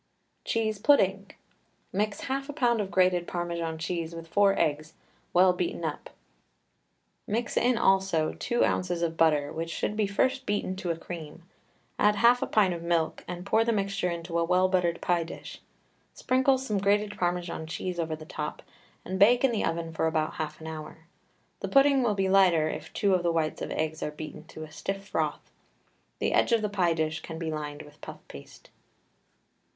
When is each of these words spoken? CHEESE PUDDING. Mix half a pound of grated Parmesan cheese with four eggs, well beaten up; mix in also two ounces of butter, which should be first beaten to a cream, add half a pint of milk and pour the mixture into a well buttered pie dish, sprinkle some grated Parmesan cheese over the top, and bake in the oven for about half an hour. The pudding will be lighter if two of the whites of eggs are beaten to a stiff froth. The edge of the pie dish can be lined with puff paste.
CHEESE 0.45 0.79
PUDDING. 0.79 1.29
Mix 1.93 2.21
half 2.21 2.49
a 2.49 2.53
pound 2.53 2.81
of 2.81 2.89
grated 2.89 3.27
Parmesan 3.27 3.77
cheese 3.77 4.15
with 4.15 4.27
four 4.27 4.57
eggs, 4.57 4.93
well 5.31 5.53
beaten 5.53 5.85
up; 5.85 6.09
mix 7.27 7.55
in 7.55 7.77
also 7.77 8.33
two 8.33 8.65
ounces 8.65 9.03
of 9.03 9.15
butter, 9.15 9.53
which 9.53 9.69
should 9.69 9.95
be 9.95 10.07
first 10.07 10.47
beaten 10.47 10.75
to 10.77 10.89
a 10.89 10.97
cream, 10.97 11.43
add 11.99 12.15
half 12.15 12.41
a 12.41 12.47
pint 12.47 12.73
of 12.73 12.81
milk 12.81 13.23
and 13.27 13.45
pour 13.45 13.63
the 13.63 13.71
mixture 13.71 14.09
into 14.09 14.39
a 14.39 14.43
well 14.43 14.67
buttered 14.67 14.99
pie 15.01 15.23
dish, 15.23 15.61
sprinkle 16.15 16.57
some 16.57 16.79
grated 16.79 17.15
Parmesan 17.15 17.67
cheese 17.67 17.99
over 17.99 18.15
the 18.15 18.25
top, 18.25 18.63
and 19.05 19.19
bake 19.19 19.43
in 19.43 19.51
the 19.51 19.63
oven 19.63 19.93
for 19.93 20.07
about 20.07 20.33
half 20.33 20.59
an 20.59 20.65
hour. 20.65 21.05
The 21.59 21.67
pudding 21.67 22.01
will 22.01 22.15
be 22.15 22.27
lighter 22.27 22.67
if 22.69 22.91
two 22.91 23.13
of 23.13 23.21
the 23.21 23.31
whites 23.31 23.61
of 23.61 23.69
eggs 23.69 24.01
are 24.01 24.09
beaten 24.09 24.45
to 24.45 24.63
a 24.63 24.71
stiff 24.71 25.07
froth. 25.09 25.51
The 26.17 26.33
edge 26.33 26.53
of 26.53 26.63
the 26.63 26.69
pie 26.69 26.95
dish 26.95 27.19
can 27.19 27.37
be 27.37 27.51
lined 27.51 27.83
with 27.83 28.01
puff 28.01 28.27
paste. 28.27 28.71